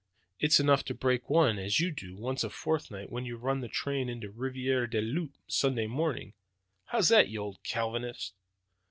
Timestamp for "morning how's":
5.85-7.09